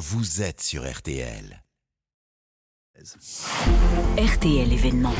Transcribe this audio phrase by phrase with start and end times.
[0.00, 1.62] vous êtes sur RTL.
[3.02, 5.14] RTL événement.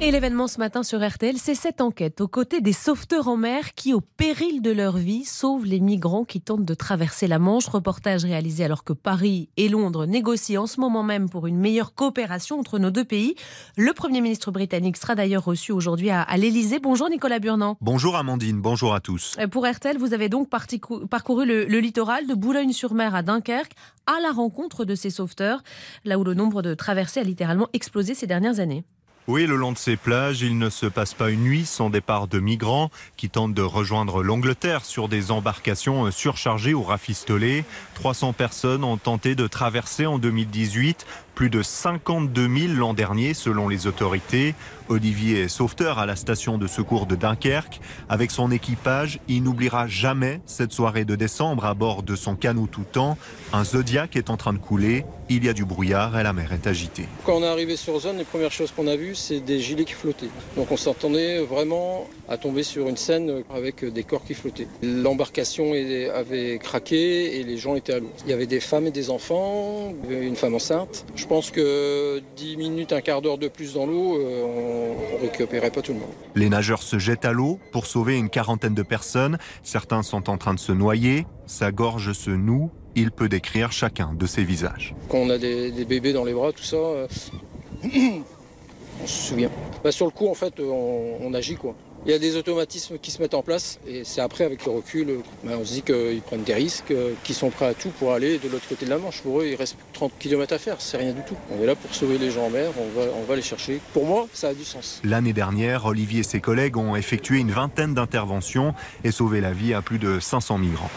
[0.00, 3.74] Et l'événement ce matin sur RTL, c'est cette enquête aux côtés des sauveteurs en mer
[3.74, 7.66] qui, au péril de leur vie, sauvent les migrants qui tentent de traverser la Manche.
[7.66, 11.94] Reportage réalisé alors que Paris et Londres négocient en ce moment même pour une meilleure
[11.94, 13.34] coopération entre nos deux pays.
[13.76, 16.78] Le Premier ministre britannique sera d'ailleurs reçu aujourd'hui à, à l'Elysée.
[16.78, 17.76] Bonjour Nicolas Burnand.
[17.80, 19.34] Bonjour Amandine, bonjour à tous.
[19.40, 23.72] Euh, Pour RTL, vous avez donc parcouru le, le littoral de Boulogne-sur-Mer à Dunkerque
[24.06, 25.62] à la rencontre de ces sauveteurs,
[26.04, 28.84] là où le nombre de traversées a littéralement explosé ces dernières années.
[29.28, 32.26] Oui, le long de ces plages, il ne se passe pas une nuit sans départ
[32.26, 37.64] de migrants qui tentent de rejoindre l'Angleterre sur des embarcations surchargées ou rafistolées.
[37.94, 43.68] 300 personnes ont tenté de traverser en 2018, plus de 52 000 l'an dernier selon
[43.68, 44.54] les autorités.
[44.88, 47.80] Olivier est sauveteur à la station de secours de Dunkerque.
[48.08, 52.66] Avec son équipage, il n'oubliera jamais cette soirée de décembre à bord de son canot
[52.66, 53.16] tout temps.
[53.52, 56.52] Un Zodiac est en train de couler, il y a du brouillard et la mer
[56.52, 57.06] est agitée.
[57.24, 59.84] Quand on est arrivé sur zone, les premières choses qu'on a vues, c'est des gilets
[59.84, 60.28] qui flottaient.
[60.56, 64.68] Donc on s'attendait vraiment à tomber sur une scène avec des corps qui flottaient.
[64.82, 65.72] L'embarcation
[66.14, 68.10] avait craqué et les gens étaient à l'eau.
[68.24, 71.06] Il y avait des femmes et des enfants, une femme enceinte.
[71.22, 75.22] Je pense que 10 minutes, un quart d'heure de plus dans l'eau, euh, on ne
[75.22, 76.08] récupérait pas tout le monde.
[76.34, 79.38] Les nageurs se jettent à l'eau pour sauver une quarantaine de personnes.
[79.62, 81.24] Certains sont en train de se noyer.
[81.46, 82.72] Sa gorge se noue.
[82.96, 84.96] Il peut décrire chacun de ses visages.
[85.08, 87.06] Quand on a des, des bébés dans les bras, tout ça, euh,
[87.84, 89.50] on se souvient.
[89.84, 91.76] Bah, sur le coup, en fait, on, on agit quoi.
[92.04, 94.72] Il y a des automatismes qui se mettent en place et c'est après, avec le
[94.72, 97.90] recul, bah, on se dit qu'ils prennent des risques, euh, qu'ils sont prêts à tout
[97.90, 99.20] pour aller de l'autre côté de la Manche.
[99.20, 101.36] Pour eux, il reste plus que 30 km à faire, c'est rien du tout.
[101.50, 103.80] On est là pour sauver les gens en mer, on va, on va les chercher.
[103.92, 105.00] Pour moi, ça a du sens.
[105.04, 109.72] L'année dernière, Olivier et ses collègues ont effectué une vingtaine d'interventions et sauvé la vie
[109.72, 110.90] à plus de 500 migrants.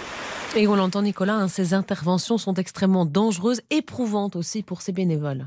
[0.56, 5.46] Et on l'entend Nicolas, hein, ces interventions sont extrêmement dangereuses, éprouvantes aussi pour ces bénévoles.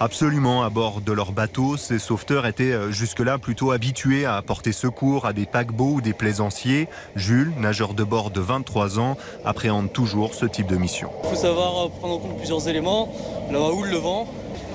[0.00, 4.72] Absolument, à bord de leur bateau, ces sauveteurs étaient euh, jusque-là plutôt habitués à apporter
[4.72, 6.88] secours à des paquebots ou des plaisanciers.
[7.14, 11.10] Jules, nageur de bord de 23 ans, appréhende toujours ce type de mission.
[11.22, 13.12] Il faut savoir euh, prendre en compte plusieurs éléments.
[13.52, 14.26] La houle, le vent.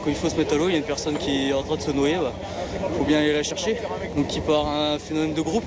[0.03, 1.63] Quand il faut se mettre à l'eau, il y a une personne qui est en
[1.63, 2.15] train de se noyer.
[2.15, 3.75] Il faut bien aller la chercher.
[4.15, 5.65] Donc il part un phénomène de groupe.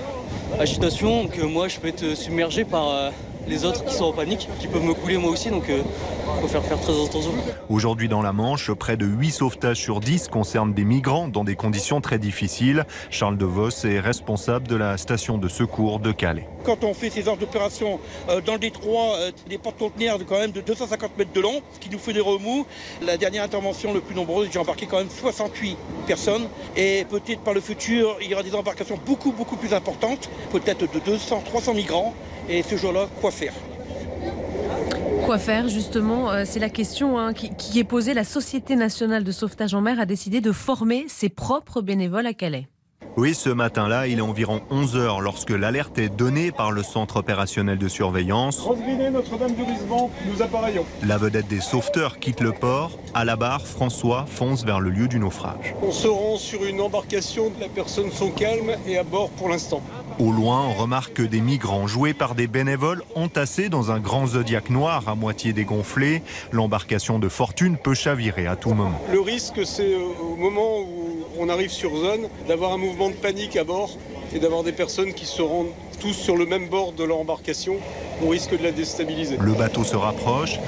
[0.58, 3.12] Agitation, donc euh, moi je peux être submergé par
[3.48, 5.50] les autres qui sont en panique, qui peuvent me couler moi aussi.
[5.50, 5.82] Donc il
[6.40, 7.32] faut faire, faire très attention.
[7.68, 11.56] Aujourd'hui dans la Manche, près de 8 sauvetages sur 10 concernent des migrants dans des
[11.56, 12.84] conditions très difficiles.
[13.10, 16.46] Charles De Vos est responsable de la station de secours de Calais.
[16.64, 17.98] Quand on fait ces genres d'opérations
[18.28, 21.60] euh, dans le détroit, euh, des porte-conteneurs de quand même de 250 mètres de long,
[21.72, 22.66] ce qui nous fait des remous.
[23.02, 25.76] La dernière intervention le plus nombreuse, j'ai embarqué quand même 68
[26.06, 26.48] personnes.
[26.76, 30.92] Et peut-être par le futur, il y aura des embarcations beaucoup, beaucoup plus importantes, peut-être
[30.92, 32.14] de 200, 300 migrants.
[32.48, 33.52] Et ce jour-là, quoi faire
[35.24, 38.14] Quoi faire justement Euh, C'est la question hein, qui, qui est posée.
[38.14, 42.34] La Société nationale de sauvetage en mer a décidé de former ses propres bénévoles à
[42.34, 42.66] Calais.
[43.18, 47.16] Oui, ce matin-là, il est environ 11 heures lorsque l'alerte est donnée par le centre
[47.18, 48.66] opérationnel de surveillance.
[49.12, 49.62] Notre-Dame du
[50.26, 50.86] nous appareillons.
[51.06, 52.98] La vedette des sauveteurs quitte le port.
[53.12, 55.74] À la barre, François fonce vers le lieu du naufrage.
[55.82, 59.82] On se rend sur une embarcation, la personne sont calmes et à bord pour l'instant.
[60.18, 64.26] Au loin, on remarque que des migrants joués par des bénévoles entassés dans un grand
[64.26, 66.22] zodiac noir à moitié dégonflé.
[66.50, 69.00] L'embarcation de fortune peut chavirer à tout moment.
[69.10, 73.14] Le risque, c'est euh, au moment où on arrive sur zone, d'avoir un mouvement de
[73.14, 73.90] panique à bord
[74.34, 77.76] et d'avoir des personnes qui se rendent tous sur le même bord de leur embarcation.
[78.22, 79.38] On risque de la déstabiliser.
[79.40, 80.58] Le bateau se rapproche.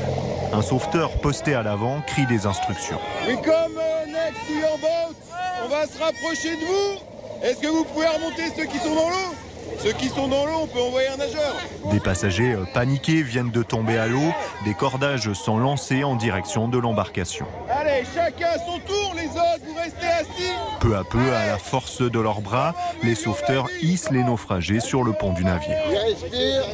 [0.53, 2.99] Un sauveteur posté à l'avant crie des instructions.
[3.27, 5.17] We come uh, next to your boat.
[5.65, 7.14] On va se rapprocher de vous.
[7.45, 9.35] Est-ce que vous pouvez remonter ceux qui sont dans l'eau?
[9.79, 11.55] Ceux qui sont dans l'eau, on peut envoyer un nageur.
[11.91, 14.33] Des passagers euh, paniqués viennent de tomber à l'eau.
[14.65, 17.45] Des cordages sont lancés en direction de l'embarcation.
[17.69, 20.53] Allez, chacun à son tour, les autres, vous restez assis.
[20.81, 25.05] Peu à peu, à la force de leurs bras, les sauveteurs hissent les naufragés sur
[25.05, 25.77] le pont du navire.
[25.91, 26.65] Il respire.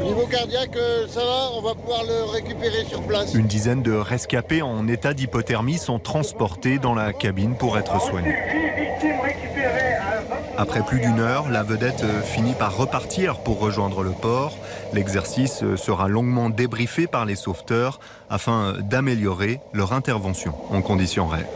[0.00, 3.34] Au niveau cardiaque, euh, ça va, on va pouvoir le récupérer sur place.
[3.34, 8.38] Une dizaine de rescapés en état d'hypothermie sont transportés dans la cabine pour être soignés.
[10.56, 14.56] Après plus d'une heure, la vedette euh, finit par repartir pour rejoindre le port.
[14.92, 17.98] L'exercice euh, sera longuement débriefé par les sauveteurs
[18.30, 21.48] afin euh, d'améliorer leur intervention en conditions réelles.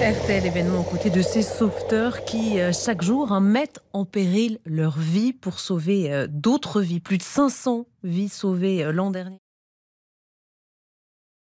[0.00, 4.96] RTL événement aux côtés de ces sauveteurs qui, chaque jour, hein, mettent en péril leur
[4.96, 7.00] vie pour sauver d'autres vies.
[7.00, 9.40] Plus de 500 vies sauvées l'an dernier.